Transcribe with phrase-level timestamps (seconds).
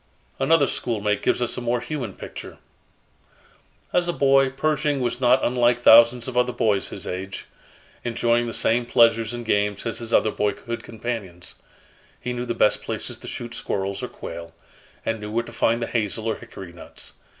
[0.39, 2.57] '"Another schoolmate gives us a more human picture:
[3.93, 7.45] "As a boy, Pershing was not unlike thousands of other boys of his age,
[8.03, 11.61] enjoying the same pleasures and games as his other boyhood companions.
[12.19, 14.55] He knew the best places to shoot squirrels or quail,
[15.05, 17.19] and knew where to find the hazel or hickory nuts.